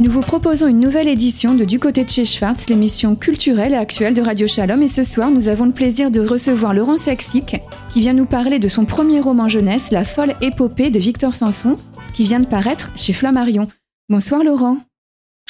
[0.00, 3.76] Nous vous proposons une nouvelle édition de Du côté de chez Schwartz, l'émission culturelle et
[3.76, 4.80] actuelle de Radio Shalom.
[4.80, 7.56] Et ce soir, nous avons le plaisir de recevoir Laurent Saxic,
[7.90, 11.76] qui vient nous parler de son premier roman jeunesse, La folle épopée de Victor Sanson,
[12.14, 13.68] qui vient de paraître chez Flammarion.
[14.08, 14.78] Bonsoir Laurent.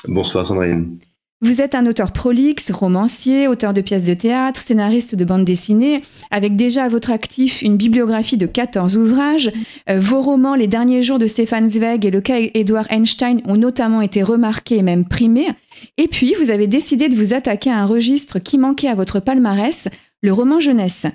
[0.08, 0.98] Bonsoir Sandrine.
[1.42, 6.02] Vous êtes un auteur prolixe, romancier, auteur de pièces de théâtre, scénariste de bande dessinée,
[6.30, 9.50] avec déjà à votre actif une bibliographie de 14 ouvrages.
[9.88, 13.56] Euh, vos romans Les derniers jours de Stéphane Zweig et le cas Edward Einstein ont
[13.56, 15.48] notamment été remarqués et même primés.
[15.96, 19.18] Et puis, vous avez décidé de vous attaquer à un registre qui manquait à votre
[19.18, 19.88] palmarès,
[20.20, 21.06] le roman jeunesse.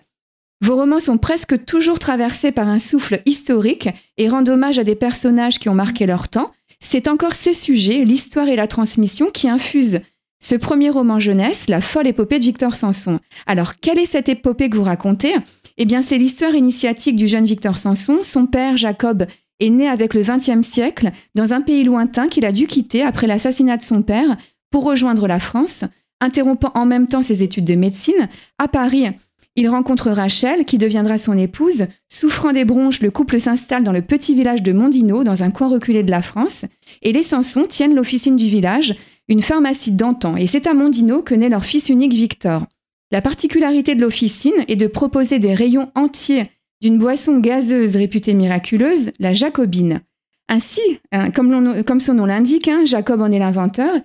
[0.59, 4.95] Vos romans sont presque toujours traversés par un souffle historique et rendent hommage à des
[4.95, 6.49] personnages qui ont marqué leur temps.
[6.79, 10.01] C'est encore ces sujets, l'histoire et la transmission, qui infusent
[10.45, 13.19] ce premier roman jeunesse, La folle épopée de Victor Sanson.
[13.47, 15.33] Alors, quelle est cette épopée que vous racontez?
[15.77, 18.19] Eh bien, c'est l'histoire initiatique du jeune Victor Sanson.
[18.21, 19.25] Son père, Jacob,
[19.59, 23.25] est né avec le XXe siècle dans un pays lointain qu'il a dû quitter après
[23.25, 24.37] l'assassinat de son père
[24.69, 25.83] pour rejoindre la France,
[26.21, 28.29] interrompant en même temps ses études de médecine.
[28.59, 29.07] À Paris,
[29.55, 31.87] il rencontre Rachel, qui deviendra son épouse.
[32.07, 35.69] Souffrant des bronches, le couple s'installe dans le petit village de Mondino, dans un coin
[35.69, 36.65] reculé de la France,
[37.01, 38.95] et les Sanson tiennent l'officine du village,
[39.27, 42.65] une pharmacie d'antan, et c'est à Mondino que naît leur fils unique Victor.
[43.11, 46.49] La particularité de l'officine est de proposer des rayons entiers
[46.81, 50.01] d'une boisson gazeuse réputée miraculeuse, la jacobine.
[50.49, 50.81] Ainsi,
[51.11, 53.95] hein, comme, son nom l'indique, hein, Jacob en est l'inventeur,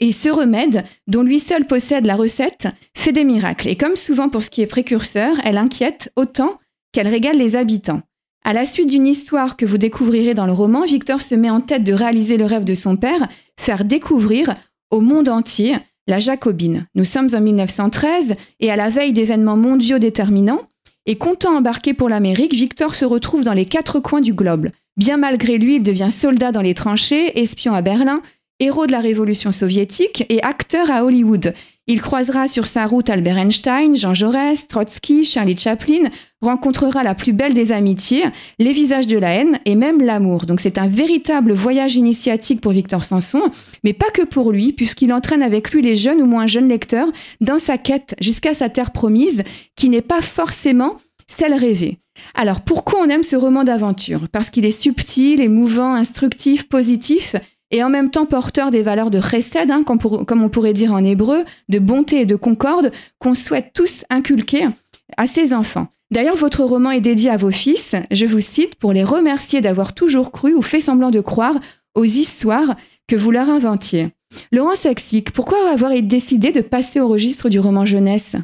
[0.00, 3.68] et ce remède, dont lui seul possède la recette, fait des miracles.
[3.68, 6.58] Et comme souvent pour ce qui est précurseur, elle inquiète autant
[6.92, 8.02] qu'elle régale les habitants.
[8.46, 11.62] À la suite d'une histoire que vous découvrirez dans le roman, Victor se met en
[11.62, 13.26] tête de réaliser le rêve de son père,
[13.58, 14.52] faire découvrir
[14.90, 16.86] au monde entier la Jacobine.
[16.94, 20.60] Nous sommes en 1913 et à la veille d'événements mondiaux déterminants,
[21.06, 24.68] et comptant embarquer pour l'Amérique, Victor se retrouve dans les quatre coins du globe.
[24.98, 28.20] Bien malgré lui, il devient soldat dans les tranchées, espion à Berlin,
[28.60, 31.54] héros de la révolution soviétique et acteur à Hollywood.
[31.86, 36.08] Il croisera sur sa route Albert Einstein, Jean Jaurès, Trotsky, Charlie Chaplin,
[36.40, 38.24] rencontrera la plus belle des amitiés,
[38.58, 40.46] les visages de la haine et même l'amour.
[40.46, 43.50] Donc c'est un véritable voyage initiatique pour Victor Sanson,
[43.82, 47.12] mais pas que pour lui, puisqu'il entraîne avec lui les jeunes ou moins jeunes lecteurs
[47.42, 49.42] dans sa quête jusqu'à sa terre promise,
[49.76, 50.96] qui n'est pas forcément
[51.26, 51.98] celle rêvée.
[52.34, 54.28] Alors pourquoi on aime ce roman d'aventure?
[54.32, 57.36] Parce qu'il est subtil, émouvant, instructif, positif,
[57.74, 61.02] et en même temps porteur des valeurs de chesed, hein, comme, on pourrait dire en
[61.02, 64.68] hébreu, de bonté et de concorde, qu'on souhaite tous inculquer
[65.16, 65.88] à ses enfants.
[66.12, 69.92] D'ailleurs, votre roman est dédié à vos fils, je vous cite, pour les remercier d'avoir
[69.92, 71.56] toujours cru ou fait semblant de croire
[71.96, 72.76] aux histoires
[73.08, 74.10] que vous leur inventiez.
[74.52, 78.36] Laurent Saxic, pourquoi avoir décidé de passer au registre du roman jeunesse?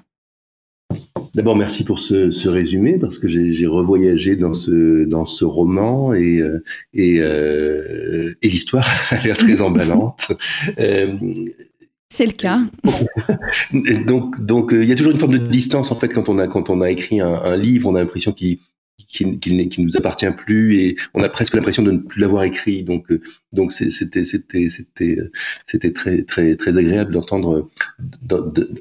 [1.34, 6.40] D'abord, merci pour ce, résumé parce que j'ai revoyagé dans ce dans ce roman et
[6.40, 10.32] euh, et, euh, et l'histoire a l'air très emballante.
[10.78, 11.16] Euh,
[12.12, 12.60] c'est le cas.
[14.06, 16.48] donc donc il y a toujours une forme de distance en fait quand on a
[16.48, 18.58] quand on a écrit un, un livre, on a l'impression qu'il
[19.10, 22.84] qui, qui, nous appartient plus et on a presque l'impression de ne plus l'avoir écrit.
[22.84, 23.20] Donc, euh,
[23.52, 25.18] donc c'était, c'était, c'était,
[25.66, 27.68] c'était très, très, très agréable d'entendre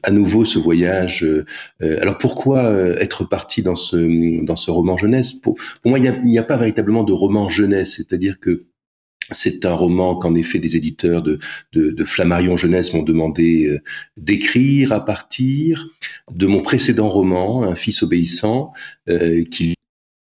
[0.03, 1.23] à nouveau ce voyage.
[1.23, 1.45] Euh,
[1.81, 5.33] alors pourquoi euh, être parti dans ce, dans ce roman jeunesse?
[5.33, 8.65] Pour, moi, il n'y a, pas véritablement de roman jeunesse, c'est-à-dire que
[9.31, 11.39] c'est un roman qu'en effet des éditeurs de,
[11.73, 13.79] de, de Flammarion Jeunesse m'ont demandé
[14.17, 15.87] d'écrire à partir
[16.31, 18.73] de mon précédent roman, Un fils obéissant,
[19.07, 19.75] euh, qui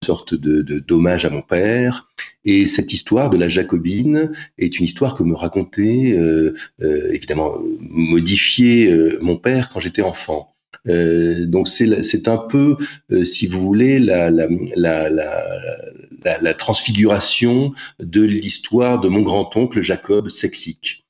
[0.05, 2.09] sorte de, de d'hommage à mon père.
[2.45, 7.57] Et cette histoire de la Jacobine est une histoire que me racontait, euh, euh, évidemment,
[7.79, 10.55] modifié euh, mon père quand j'étais enfant.
[10.87, 12.77] Euh, donc c'est, c'est un peu,
[13.11, 20.29] euh, si vous voulez, la, la, la, la, transfiguration de l'histoire de mon grand-oncle Jacob
[20.29, 21.05] Sexic.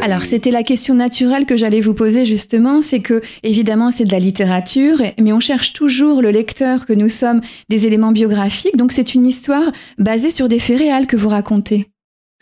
[0.00, 4.12] Alors c'était la question naturelle que j'allais vous poser justement, c'est que évidemment c'est de
[4.12, 8.92] la littérature, mais on cherche toujours le lecteur que nous sommes des éléments biographiques, donc
[8.92, 11.88] c'est une histoire basée sur des faits réels que vous racontez.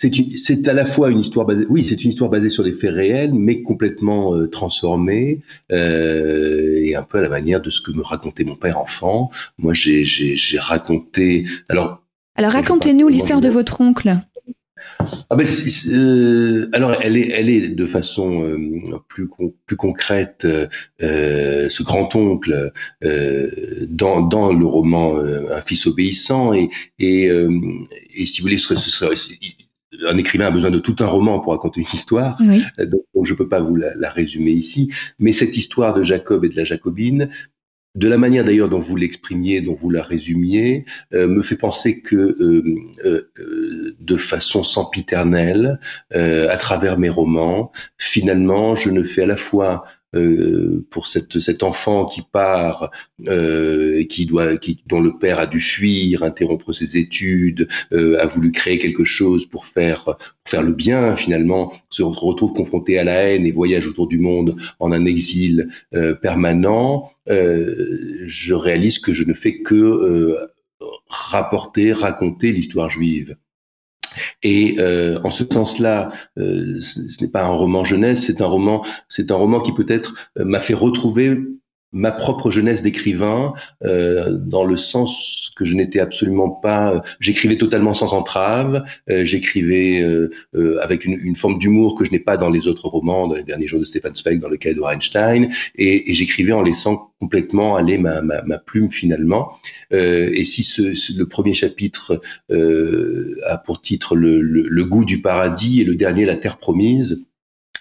[0.00, 2.94] C'est à la fois une histoire basée, oui, c'est une histoire basée sur des faits
[2.94, 5.40] réels, mais complètement euh, transformée
[5.72, 9.30] euh, et un peu à la manière de ce que me racontait mon père enfant.
[9.58, 10.06] Moi, j'ai
[10.58, 11.46] raconté.
[11.68, 12.04] Alors.
[12.36, 14.16] Alors racontez-nous l'histoire de votre oncle
[15.30, 15.46] ah ben,
[15.88, 19.28] euh, alors, elle est, elle est de façon euh, plus,
[19.66, 20.46] plus concrète,
[21.02, 22.72] euh, ce grand-oncle
[23.88, 26.52] dans, dans le roman Un fils obéissant.
[26.52, 29.14] Et, et, et si vous voulez, ce serait,
[30.06, 32.38] un écrivain a besoin de tout un roman pour raconter une histoire,
[32.78, 34.90] donc, je ne peux pas vous la, la, résumer ici.
[35.18, 37.30] Mais cette histoire de Jacob et de la Jacobine
[37.98, 40.84] de la manière d'ailleurs dont vous l'exprimiez, dont vous la résumiez,
[41.14, 42.62] euh, me fait penser que euh,
[43.04, 45.80] euh, de façon sempiternelle
[46.10, 47.72] à travers mes romans.
[47.98, 52.90] Finalement, je ne fais à la fois euh, pour cette, cet enfant qui part,
[53.26, 58.26] euh, qui doit, qui, dont le père a dû fuir, interrompre ses études, euh, a
[58.26, 60.16] voulu créer quelque chose pour faire, pour
[60.46, 64.56] faire le bien finalement, se retrouve confronté à la haine et voyage autour du monde
[64.78, 67.10] en un exil euh, permanent.
[67.28, 70.48] Euh, je réalise que je ne fais que
[71.08, 73.36] rapporter, raconter l'histoire juive.
[74.42, 78.84] Et euh, en ce sens-là, euh, ce, n'est pas un roman jeunesse, c'est un roman,
[79.08, 81.38] c'est un roman qui peut-être euh, m'a fait retrouver
[81.92, 83.54] ma propre jeunesse d'écrivain,
[83.84, 86.94] euh, dans le sens que je n'étais absolument pas.
[86.94, 88.84] Euh, j'écrivais totalement sans entrave.
[89.10, 92.66] Euh, j'écrivais euh, euh, avec une, une forme d'humour que je n'ai pas dans les
[92.66, 96.10] autres romans, dans les derniers jours de Stefan Zweig, dans le cas de Einstein, et,
[96.10, 99.52] et j'écrivais en laissant complètement aller ma, ma, ma plume finalement.
[99.90, 100.82] et si ce,
[101.18, 102.20] le premier chapitre
[102.50, 107.24] a pour titre le, le, le goût du paradis et le dernier la terre promise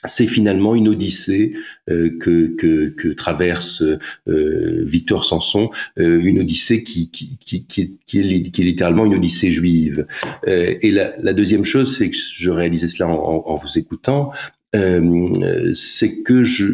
[0.06, 1.54] c'est finalement une odyssée
[1.90, 3.84] euh, que, que, que, traverse
[4.28, 9.16] euh, Victor Sanson, euh, une odyssée qui, qui, qui, qui, est, qui, est, littéralement une
[9.16, 10.06] odyssée juive.
[10.48, 13.78] Euh, et la, la, deuxième chose, c'est que je réalisais cela en, en, en vous
[13.78, 14.32] écoutant,
[14.76, 16.66] euh, c'est que je,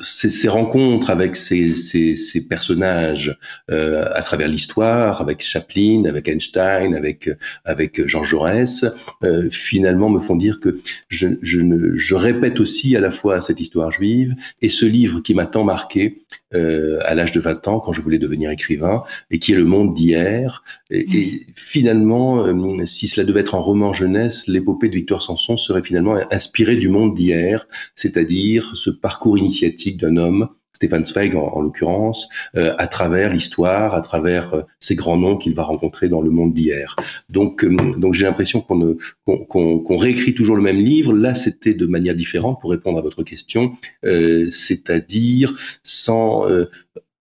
[0.00, 3.38] ces, rencontres avec ces, ces, ces personnages
[3.70, 7.30] euh, à travers l'histoire, avec Chaplin, avec Einstein, avec
[7.64, 8.84] avec Jean Jaurès,
[9.24, 13.40] euh, finalement me font dire que je, je, ne, je répète aussi à la fois
[13.40, 16.22] cette histoire juive et ce livre qui m'a tant marqué
[16.54, 19.64] euh, à l'âge de 20 ans quand je voulais devenir écrivain et qui est le
[19.64, 20.62] monde d'hier.
[20.90, 25.56] Et, et, finalement, euh, si cela devait être un roman jeunesse, l'épopée de Victor Sanson
[25.56, 30.48] serait finalement inspirée du monde d'hier, c'est-à-dire ce parcours initiatique d'un homme
[30.82, 35.36] Stefan Zweig en, en l'occurrence, euh, à travers l'histoire, à travers euh, ces grands noms
[35.36, 36.96] qu'il va rencontrer dans le monde d'hier.
[37.28, 41.12] Donc, euh, donc j'ai l'impression qu'on qu'on qu réécrit toujours le même livre.
[41.12, 43.74] Là, c'était de manière différente pour répondre à votre question,
[44.04, 46.44] euh, c'est-à-dire sans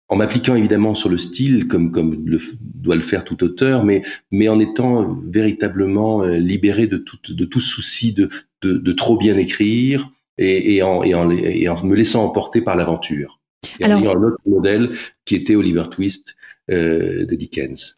[0.09, 1.91] en m'appliquant évidemment sur le style, comme,
[2.59, 4.03] doit le faire tout auteur, mais,
[4.49, 12.25] en étant véritablement libéré de tout, souci de, trop bien écrire et en me laissant
[12.25, 13.40] emporter par l'aventure.
[13.81, 14.91] Et Alors, un autre modèle
[15.25, 16.35] qui était Oliver Twist
[16.69, 17.97] euh, de Dickens.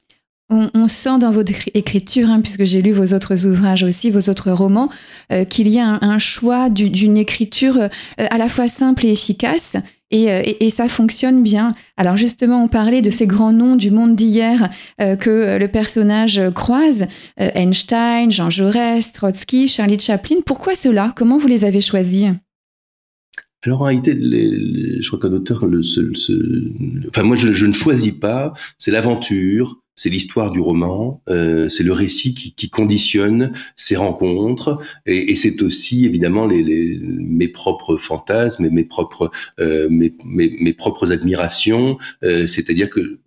[0.49, 4.29] On, on, sent dans votre écriture, hein, puisque j'ai lu vos autres ouvrages aussi, vos
[4.29, 4.89] autres romans,
[5.31, 7.87] euh, qu'il y a un, un choix d'une écriture euh,
[8.17, 9.77] à la fois simple et efficace.
[10.11, 11.71] Et, euh, et, et, ça fonctionne bien.
[11.97, 14.69] Alors justement, on parlait de ces grands noms du monde d'hier
[14.99, 17.07] que le personnage croise,
[17.37, 20.35] Einstein, Jean Jaurès, Trotsky, Charlie Chaplin.
[20.45, 22.27] Pourquoi cela Comment vous les avez choisis?
[23.65, 26.33] Alors en réalité, je crois qu'un auteur, le, ce, ce,
[27.07, 31.83] enfin moi je, je, ne choisis pas, c'est l'aventure, c'est l'histoire du roman, euh, c'est
[31.83, 37.47] le récit qui, qui, conditionne ces rencontres, et, et c'est aussi évidemment les, les, mes
[37.47, 41.97] propres fantasmes et mes propres, euh, mes, mes, mes, propres admirations.
[42.23, 43.19] Euh, C'est-à-dire que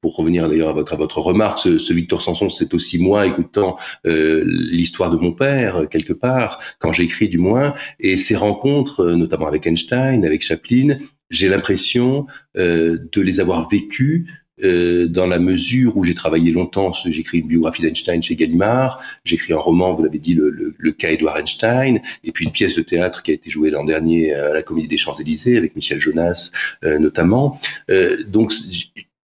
[0.00, 5.10] pour revenir d'ailleurs à votre, remarque, ce, Victor Sanson, c'est aussi moi écoutant euh, l'histoire
[5.10, 9.66] de mon père, quelque part, quand j'écris du moins, et ces rencontres, euh, notamment avec
[9.66, 10.98] Einstein, avec Chaplin,
[11.30, 14.26] j'ai l'impression euh, de les avoir vécues
[14.64, 19.52] euh, dans la mesure où j'ai travaillé longtemps, j'écris une biographie d'Einstein chez Gallimard, j'écris
[19.52, 22.74] un roman, vous l'avez dit, le, le, le, cas Edouard Einstein, et puis une pièce
[22.74, 26.00] de théâtre qui a été jouée l'an dernier à la Comédie des Champs-Élysées avec Michel
[26.00, 26.50] Jonas
[26.84, 27.60] euh, notamment.
[27.90, 28.52] Euh, donc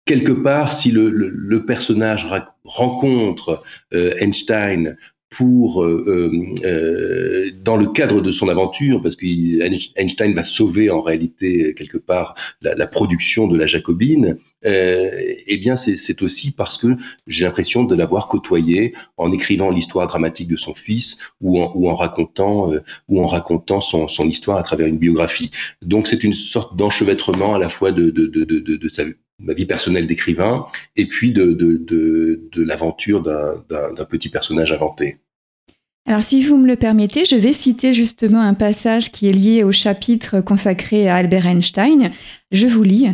[0.05, 2.27] quelque part, si le, le personnage
[2.65, 3.62] rencontre
[3.93, 4.97] euh, Einstein
[5.33, 6.31] pour euh, euh,
[6.65, 9.27] euh, dans le cadre de son aventure, parce que
[9.97, 14.37] Einstein va sauver en réalité quelque part la, production de la Jacobine,
[14.67, 15.11] euh,
[15.47, 16.97] eh bien c'est aussi parce que
[17.27, 22.71] j'ai l'impression de l'avoir côtoyé en écrivant l'histoire dramatique de son fils ou en, racontant
[22.71, 25.51] euh, ou en racontant son, son, histoire à travers une biographie.
[25.81, 28.89] Donc c'est une sorte d'enchevêtrement à la fois de, de, de, de, de
[29.43, 35.19] ma vie personnelle d'écrivain et puis de, l'aventure d'un petit personnage inventé.
[36.07, 39.63] Alors si vous me le permettez, je vais citer justement un passage qui est lié
[39.63, 42.11] au chapitre consacré à Albert Einstein.
[42.51, 43.09] Je vous lis.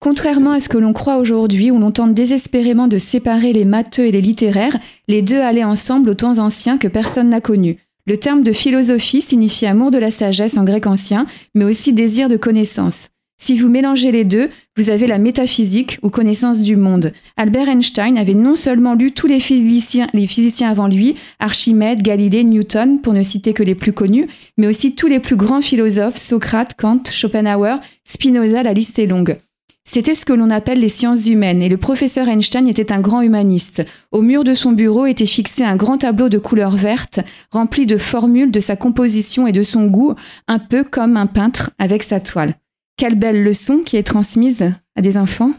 [0.00, 4.06] Contrairement à ce que l'on croit aujourd'hui, où l'on tente désespérément de séparer les matheux
[4.06, 7.78] et les littéraires, les deux allaient ensemble aux temps anciens que personne n'a connus.
[8.04, 12.28] Le terme de philosophie signifie amour de la sagesse en grec ancien, mais aussi désir
[12.28, 13.11] de connaissance.
[13.44, 17.12] Si vous mélangez les deux, vous avez la métaphysique ou connaissance du monde.
[17.36, 22.44] Albert Einstein avait non seulement lu tous les physiciens, les physiciens avant lui, Archimède, Galilée,
[22.44, 26.18] Newton, pour ne citer que les plus connus, mais aussi tous les plus grands philosophes,
[26.18, 29.36] Socrate, Kant, Schopenhauer, Spinoza, la liste est longue.
[29.82, 33.22] C'était ce que l'on appelle les sciences humaines, et le professeur Einstein était un grand
[33.22, 33.82] humaniste.
[34.12, 37.18] Au mur de son bureau était fixé un grand tableau de couleur verte,
[37.50, 40.14] rempli de formules de sa composition et de son goût,
[40.46, 42.54] un peu comme un peintre avec sa toile.
[43.02, 45.52] Quelle belle leçon qui est transmise à des enfants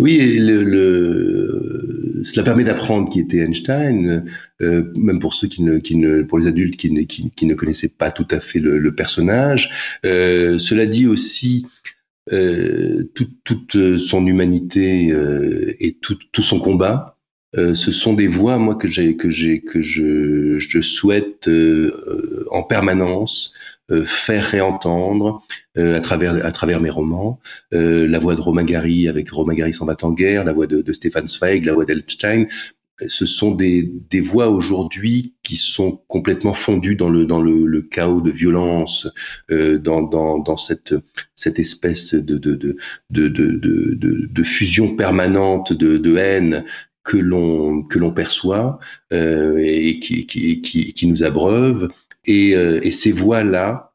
[0.00, 0.18] oui,
[2.24, 4.24] cela permet d'apprendre qui était Einstein,
[4.60, 8.40] euh, même pour ceux qui ne, pour les adultes qui ne, connaissaient pas tout à
[8.40, 9.70] fait le, personnage.
[10.04, 11.66] Euh, cela dit aussi
[12.32, 15.14] euh, toute, son humanité
[15.78, 17.13] et tout, son combat.
[17.56, 21.48] Ce sont des voix, moi, que j'ai, que j'ai, que je, je souhaite
[22.50, 23.52] en permanence
[23.90, 25.42] euh, faire réentendre
[25.76, 27.38] euh, à travers à travers mes romans
[27.74, 30.66] euh, la voix de Romain Gary avec Romain Gary s'en va en guerre, la voix
[30.66, 32.46] de, de Stéphane Zweig, la voix d'Elstein.
[33.08, 37.82] Ce sont des, des voix aujourd'hui qui sont complètement fondues dans le dans le, le
[37.82, 39.06] chaos de violence,
[39.50, 40.94] dans, dans, dans cette
[41.34, 42.76] cette espèce de de de
[43.10, 46.64] de, de, de, de fusion permanente de, de haine
[47.04, 48.78] que l'on que l'on perçoit
[49.12, 51.90] euh, et qui, qui, qui, nous abreuve.
[52.26, 53.93] Et, euh, et ces voix-là,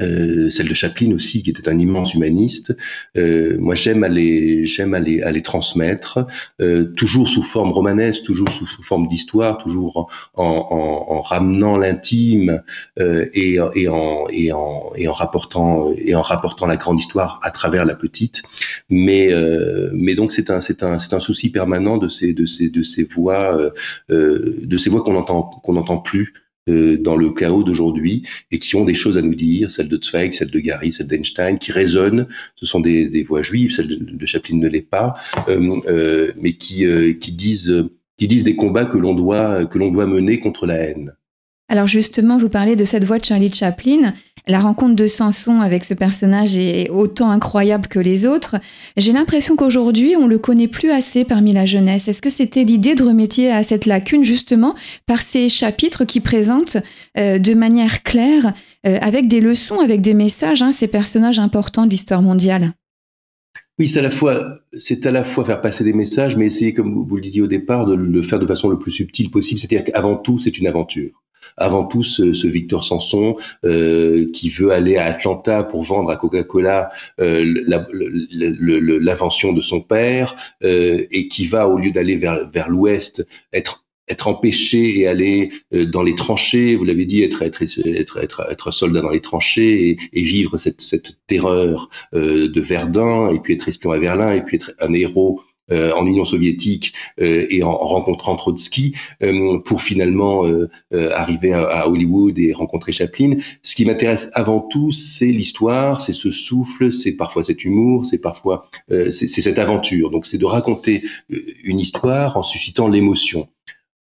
[0.00, 2.76] euh, celle de Chaplin aussi, qui était un immense humaniste.
[3.16, 6.26] Euh, moi, j'aime les, j'aime à les transmettre,
[6.60, 11.76] euh, toujours sous forme romanesque, toujours sous, sous forme d'histoire, toujours en, en, en ramenant
[11.76, 12.62] l'intime
[12.98, 17.40] euh, et, et, en, et, en, et en rapportant et en rapportant la grande histoire
[17.42, 18.42] à travers la petite.
[18.88, 22.46] Mais, euh, mais donc c'est un, c'est un, c'est un souci permanent de ces, de
[22.46, 23.58] ces, de ces voix,
[24.08, 26.34] de ces voix qu'on entend, qu'on n'entend plus
[26.68, 29.98] euh, dans le chaos d'aujourd'hui et qui ont des choses à nous dire, celle de
[30.02, 32.26] Zweig, celle de Gary, celle d'Einstein, qui résonnent.
[32.54, 35.14] Ce sont des, voix juives, celle de, de Chaplin ne l'est pas,
[35.48, 37.88] euh, euh, mais qui, euh, qui, disent,
[38.18, 41.14] qui disent des combats que l'on doit, que l'on doit mener contre la haine.
[41.70, 44.12] Alors justement, vous parlez de cette voix de Charlie Chaplin.
[44.48, 48.56] La rencontre de Samson avec ce personnage est autant incroyable que les autres.
[48.96, 52.08] J'ai l'impression qu'aujourd'hui, on le connaît plus assez parmi la jeunesse.
[52.08, 54.74] Est-ce que c'était l'idée de remédier à cette lacune justement
[55.06, 56.78] par ces chapitres qui présentent
[57.18, 58.54] euh, de manière claire,
[58.86, 62.72] euh, avec des leçons, avec des messages, hein, ces personnages importants de l'histoire mondiale?
[63.78, 66.74] Oui, c'est à la fois, c'est à la fois faire passer des messages, mais essayer,
[66.74, 69.58] comme vous le disiez au départ, de le faire de façon le plus subtile possible.
[69.58, 71.19] C'est-à-dire qu'avant tout, c'est une aventure
[71.56, 76.90] avant tout ce, Victor Sanson euh, qui veut aller à Atlanta pour vendre à Coca-Cola
[77.20, 77.54] euh,
[78.32, 83.84] l'invention de son père euh, et qui va au lieu d'aller vers, vers l'ouest être
[84.08, 88.72] être empêché et aller dans les tranchées, vous l'avez dit, être, être, être, être, être
[88.72, 93.92] soldat dans les tranchées et, vivre cette, cette terreur de Verdun, et puis être espion
[93.92, 98.94] à Berlin, et puis être un héros en Union soviétique euh, et en, rencontrant Trotsky
[99.22, 100.44] euh, pour finalement
[100.92, 103.36] arriver à, Hollywood et rencontrer Chaplin.
[103.62, 108.18] Ce qui m'intéresse avant tout, c'est l'histoire, c'est ce souffle, c'est parfois cet humour, c'est
[108.18, 110.10] parfois c'est cette aventure.
[110.10, 111.02] Donc c'est de raconter
[111.64, 113.48] une histoire en suscitant l'émotion.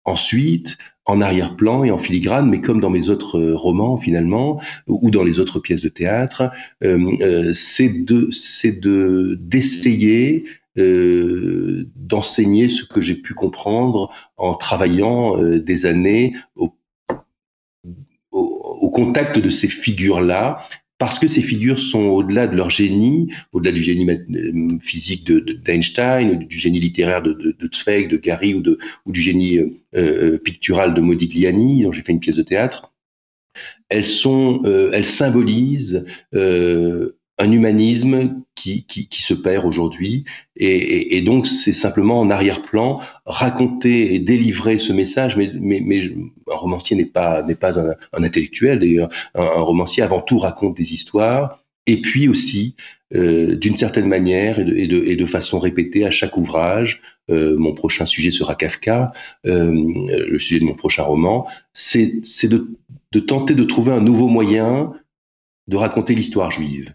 [0.04, 5.24] Ensuite, en arrière-plan et en filigrane, mais comme dans mes autres romans finalement, ou dans
[5.24, 6.52] les autres pièces de théâtre,
[6.84, 10.46] euh, c'est de, c'est de d'essayer
[10.78, 16.74] euh, d'enseigner ce que j'ai pu comprendre en travaillant euh, des années au,
[18.94, 20.62] contact de ces figures-là,
[20.98, 26.40] parce que ces figures sont au-delà de leur génie, au-delà du génie euh, physique d'Einstein,
[26.40, 29.60] de, du génie littéraire de, de, Zweig, de Gary ou, du génie
[30.44, 32.94] pictural de Modigliani, dont j'ai fait une pièce de théâtre.
[33.90, 34.62] Elles sont,
[34.94, 36.06] elles symbolisent
[37.42, 40.26] un humanisme qui, qui, se perd aujourd'hui.
[40.56, 45.36] Et, donc, c'est simplement en arrière-plan raconter et délivrer ce message.
[45.38, 46.04] Mais, mais,
[46.52, 48.80] un romancier n'est pas, n'est pas un, intellectuel.
[48.80, 51.64] D'ailleurs, un, un, romancier, avant tout, raconte des histoires.
[51.88, 52.76] Et puis aussi,
[53.16, 57.02] euh, d'une certaine manière et de, et, de, et de, façon répétée à chaque ouvrage,
[57.32, 59.14] euh, mon prochain sujet sera Kafka,
[59.48, 59.72] euh,
[60.30, 62.70] le sujet de mon prochain roman, c'est de,
[63.12, 64.94] de tenter de trouver un nouveau moyen
[65.68, 66.94] de raconter l'histoire juive.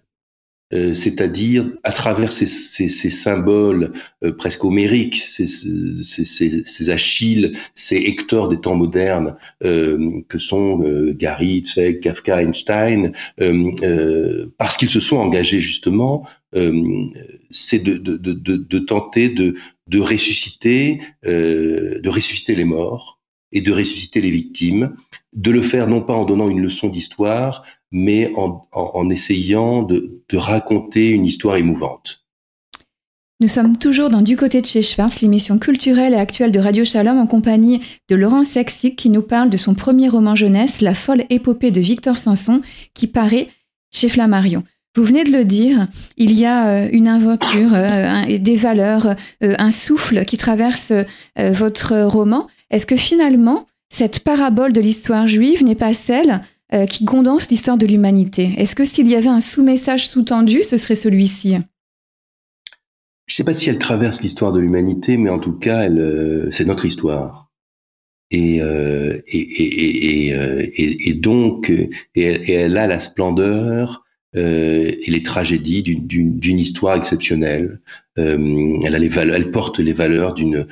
[0.75, 3.92] Euh, c'est-à-dire à travers ces, ces, ces symboles
[4.25, 10.80] euh, presque homériques, ces, ces, Achilles, ces Hector des temps modernes euh, que sont
[11.12, 13.12] Gary, Zweig, Kafka, Einstein,
[14.58, 16.26] parce qu'ils se sont engagés justement,
[17.50, 23.20] c'est de, de, de, de, tenter de ressusciter, de ressusciter les morts
[23.52, 24.96] et de ressusciter les victimes,
[25.32, 31.09] de le faire non pas en donnant une leçon d'histoire, mais en, essayant de, raconter
[31.09, 32.23] une histoire émouvante.
[33.40, 36.85] Nous sommes toujours dans Du côté de chez Schwartz, l'émission culturelle et actuelle de Radio
[36.87, 40.95] Shalom en compagnie de Laurent Sexic qui nous parle de son premier roman jeunesse, La
[40.95, 42.62] folle épopée de Victor Sanson,
[42.95, 43.49] qui paraît
[43.93, 44.64] chez Flammarion.
[44.97, 47.73] Vous venez de le dire, il y a une aventure,
[48.26, 50.90] des valeurs, un souffle qui traverse
[51.37, 52.47] votre roman.
[52.71, 56.40] Est-ce que finalement, cette parabole de l'histoire juive n'est pas celle
[56.90, 60.96] qui condense l'histoire de l'humanité Est-ce que s'il y avait un sous-message sous-tendu, ce serait
[60.96, 61.56] celui-ci?
[63.26, 66.50] Je ne sais pas si elle traverse l'histoire de l'humanité, mais en tout cas, euh,
[66.50, 67.46] c'est notre histoire.
[68.30, 69.20] Et, euh,
[70.32, 70.66] euh,
[71.14, 71.73] donc,
[72.14, 77.80] elle, a la splendeur euh, et les tragédies d'une histoire exceptionnelle.
[78.18, 80.66] Euh, elle, a les valeurs, elle porte les valeurs d'une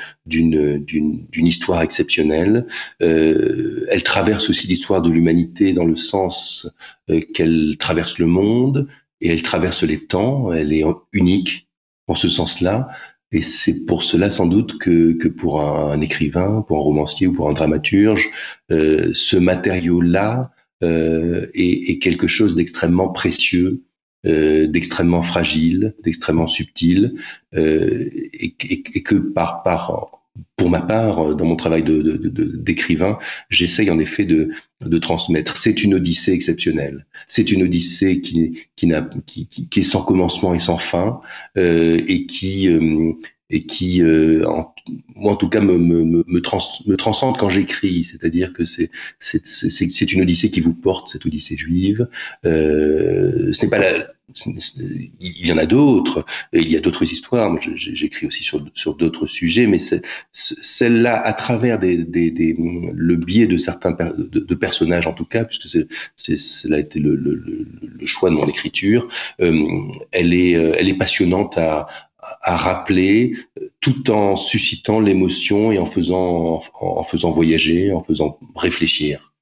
[1.35, 2.67] histoire exceptionnelle.
[3.03, 6.69] Euh, elle traverse aussi l'histoire de l'humanité dans le sens
[7.35, 8.89] qu'elle traverse le monde
[9.21, 10.53] et elle traverse les temps.
[10.53, 11.69] Elle est unique
[12.07, 12.89] en ce sens-là.
[13.33, 17.33] Et c'est pour cela sans doute que, que pour un, écrivain, pour un romancier ou
[17.33, 18.29] pour un dramaturge,
[18.71, 23.85] euh, ce matériau-là euh, est, est, quelque chose d'extrêmement précieux,
[24.27, 27.15] euh, d'extrêmement fragile, d'extrêmement subtil,
[27.55, 28.53] euh, et,
[29.03, 29.63] que par,
[30.57, 33.19] pour ma part, dans mon travail d'écrivain, de, de,
[33.51, 34.51] j'essaye en effet de,
[34.81, 35.59] de transmettre.
[35.59, 37.07] C'est une odyssée exceptionnelle.
[37.29, 38.91] C'est une odyssée qui, qui,
[39.27, 41.21] qui, qui, est sans commencement et sans fin,
[41.59, 42.69] euh, et qui,
[43.51, 44.45] et qui, euh,
[45.15, 48.09] moi en tout cas, me, me, me, trans, me transcende quand j'écris.
[48.11, 52.09] C'est-à-dire que c'est, c'est, une odyssée qui vous porte, cette odyssée juive.
[52.47, 54.15] Euh, ce n'est pas la,
[55.21, 57.55] il y en a d'autres, il y a d'autres histoires.
[57.75, 59.79] j'écris aussi sur, sur d'autres sujets, mais
[60.33, 65.45] celle-là, à travers des, des, des, le biais de certains de, personnages en tout cas,
[65.45, 65.87] puisque c'est,
[66.17, 69.09] c'est, cela a été le, le, le, choix de mon écriture,
[69.41, 69.81] euh,
[70.13, 71.87] elle est, euh, elle est passionnante à,
[72.43, 73.37] à rappeler,
[73.81, 79.35] tout en suscitant l'émotion et en faisant, en faisant voyager, en faisant réfléchir.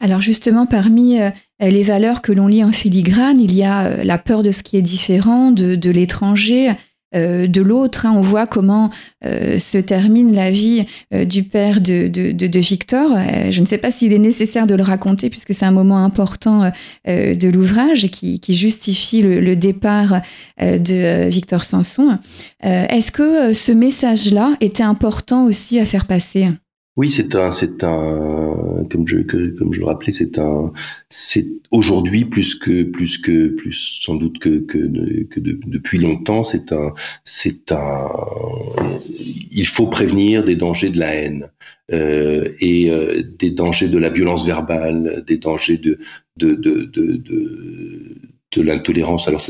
[0.00, 4.04] Alors justement, parmi euh, les valeurs que l'on lit en filigrane, il y a euh,
[4.04, 6.72] la peur de ce qui est différent, de, l'étranger,
[7.14, 8.06] euh, de l'autre.
[8.06, 8.14] Hein.
[8.16, 8.90] On voit comment
[9.22, 13.10] se termine la vie du père de, Victor.
[13.50, 16.70] je ne sais pas s'il est nécessaire de le raconter puisque c'est un moment important
[17.06, 20.20] de l'ouvrage qui, qui, justifie le, départ
[20.60, 22.18] de Victor Sanson.
[22.62, 26.48] Est-ce que ce message-là était important aussi à faire passer?
[26.96, 30.72] Oui, c'est un, c'est un, comme je, comme je le rappelais, c'est un,
[31.10, 36.72] c'est aujourd'hui plus que, plus que, plus sans doute que, que, que depuis longtemps, c'est
[36.72, 38.08] un, c'est un,
[39.50, 41.50] il faut prévenir des dangers de la haine
[41.92, 45.98] euh, et euh, des dangers de la violence verbale, des dangers de,
[46.38, 48.16] de, de, de, de
[48.52, 49.28] de l'intolérance.
[49.28, 49.42] Alors,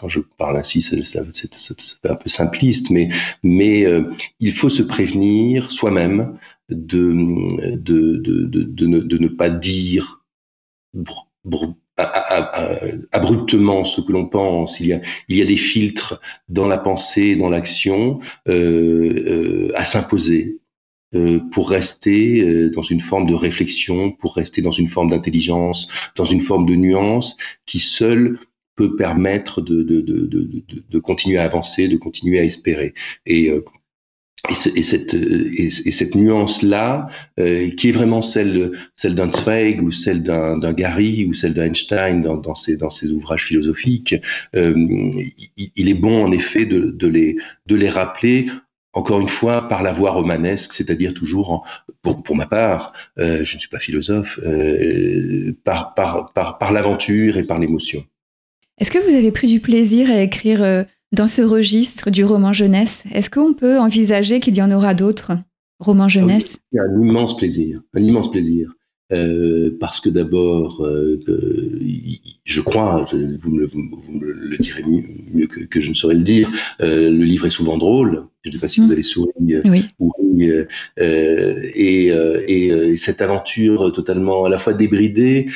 [0.00, 6.38] quand je parle ainsi, c'est un peu simpliste, mais, euh, il faut se prévenir soi-même
[6.68, 10.24] de, ne, pas dire
[13.12, 14.80] abruptement ce que l'on pense.
[14.80, 19.72] Il y, a, il y a des filtres dans la pensée, dans l'action, euh, euh,
[19.74, 20.59] à s'imposer.
[21.16, 25.88] Euh, pour rester euh, dans une forme de réflexion, pour rester dans une forme d'intelligence,
[26.14, 28.38] dans une forme de nuance qui seule
[28.76, 32.94] peut permettre de, continuer à avancer, de continuer à espérer.
[33.26, 33.64] Et, euh,
[34.48, 40.22] et, et, cette, et, cette nuance-là, qui est vraiment celle, celle d'un Zweig ou celle
[40.22, 42.78] d'un Gary ou celle d'Einstein dans, ses,
[43.10, 44.14] ouvrages philosophiques,
[44.54, 47.06] il, est bon en effet de
[47.74, 48.46] les rappeler
[48.92, 51.66] encore une fois, par la voie romanesque, c'est-à-dire toujours,
[52.02, 56.72] pour, pour, ma part, euh, je ne suis pas philosophe, euh, par, par, par, par
[56.72, 58.04] l'aventure et par l'émotion.
[58.78, 62.52] Est-ce que vous avez pris du plaisir à écrire euh, dans ce registre du roman
[62.52, 63.04] jeunesse?
[63.12, 65.32] Est-ce qu'on peut envisager qu'il y en aura d'autres
[65.78, 66.58] romans jeunesse?
[66.72, 68.72] Il y a un immense plaisir, un immense plaisir.
[69.12, 71.18] Euh, parce que d'abord, euh,
[72.44, 76.22] je crois, vous me, vous me, le direz mieux, que, que, je ne saurais le
[76.22, 78.26] dire, euh, le livre est souvent drôle.
[78.42, 78.92] Je ne sais pas si vous mm.
[78.92, 79.32] avez souri.
[79.64, 79.84] Oui.
[79.98, 80.52] oui
[80.96, 85.48] et, et, cette aventure totalement à la fois débridée,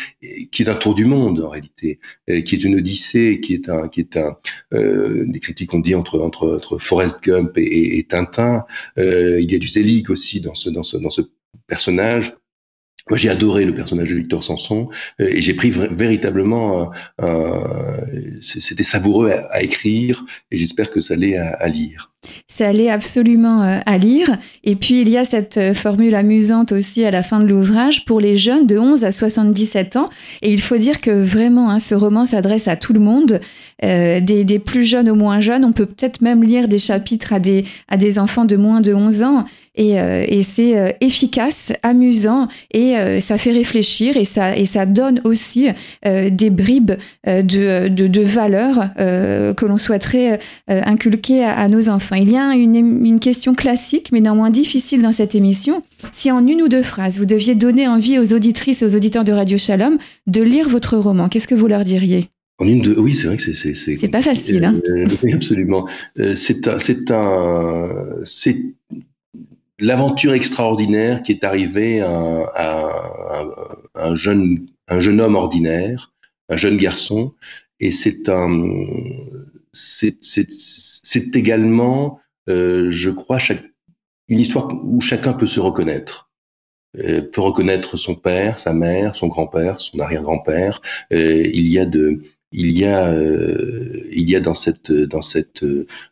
[0.50, 3.88] qui est un tour du monde en réalité, qui est une odyssée, qui est un,
[3.88, 4.36] qui est un,
[4.72, 8.64] des critiques ont dit entre entre entre Forrest Gump et, et Tintin.
[8.98, 11.22] il y a du Zelig aussi dans ce dans ce dans ce
[11.66, 12.34] personnage
[13.10, 14.88] moi, j'ai adoré le personnage de Victor Sanson
[15.20, 16.90] euh, et j'ai pris véritablement,
[18.40, 22.10] c'était savoureux à, écrire et j'espère que ça l'est à, lire.
[22.48, 24.38] Ça allait absolument euh, à lire.
[24.62, 28.06] Et puis, il y a cette euh, formule amusante aussi à la fin de l'ouvrage
[28.06, 30.08] pour les jeunes de 11 à 77 ans.
[30.40, 33.40] Et il faut dire que vraiment, hein, ce roman s'adresse à tout le monde,
[33.82, 35.62] des, des, plus jeunes aux moins jeunes.
[35.62, 38.94] On peut peut-être même lire des chapitres à des, à des enfants de moins de
[38.94, 39.44] 11 ans.
[39.74, 45.68] Et, et c'est efficace, amusant et ça fait réfléchir et ça, et ça donne aussi
[46.04, 46.92] des bribes
[47.26, 52.16] de, de, de valeurs que l'on souhaiterait inculquer à, nos enfants.
[52.16, 55.82] Il y a une, une question classique, mais néanmoins difficile dans cette émission.
[56.12, 59.24] Si en une ou deux phrases, vous deviez donner envie aux auditrices et aux auditeurs
[59.24, 62.28] de Radio Shalom de lire votre roman, qu'est-ce que vous leur diriez?
[62.58, 65.88] En une de, oui, c'est vrai que c'est c'est pas facile, hein euh, absolument.
[66.20, 67.88] Euh, c'est un c'est un
[68.22, 68.56] c'est
[69.78, 73.44] l'aventure extraordinaire qui est arrivée à,
[73.94, 76.12] un jeune un jeune homme ordinaire,
[76.48, 77.32] un jeune garçon,
[77.80, 78.64] et c'est un
[79.72, 83.64] c'est c'est également, euh, je crois, chaque,
[84.28, 86.30] une histoire où chacun peut se reconnaître.
[86.98, 90.80] Euh, peut reconnaître son père, sa mère, son grand-père, son arrière-grand-père.
[91.12, 92.22] Euh, il y a de,
[92.54, 95.64] il y a, euh, il y a dans cette, dans cette,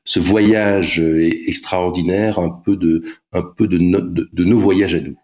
[0.05, 5.19] ce voyage extraordinaire un peu de, un peu de, de, de nos voyages à nous.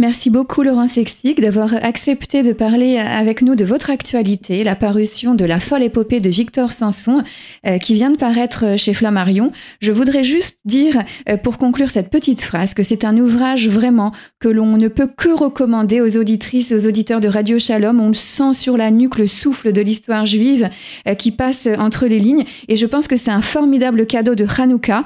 [0.00, 5.34] Merci beaucoup Laurent Sexic d'avoir accepté de parler avec nous de votre actualité, la parution
[5.34, 7.24] de La folle épopée de Victor Sanson
[7.66, 9.50] euh, qui vient de paraître chez Flammarion.
[9.80, 14.12] Je voudrais juste dire euh, pour conclure cette petite phrase que c'est un ouvrage vraiment
[14.38, 17.98] que l'on ne peut que recommander aux auditrices aux auditeurs de Radio Shalom.
[17.98, 20.70] On sent sur la nuque le souffle de l'histoire juive
[21.08, 24.46] euh, qui passe entre les lignes et je pense que c'est un formidable cadeau de
[24.46, 25.02] Hanouka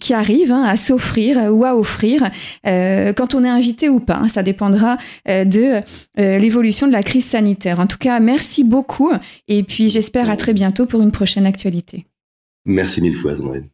[0.00, 2.30] qui arrive hein, à s'offrir ou à offrir
[2.64, 4.18] quand on est invité ou pas.
[4.18, 4.28] Hein.
[4.28, 5.80] Ça dépendra euh, de
[6.18, 7.80] euh, l'évolution de la crise sanitaire.
[7.80, 9.12] En tout cas, merci beaucoup
[9.48, 12.06] et puis j'espère à très bientôt pour une prochaine actualité.
[12.64, 13.72] Merci mille fois, Sandrine.